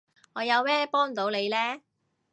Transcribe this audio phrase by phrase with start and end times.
[0.33, 1.55] 我有咩幫到你呢？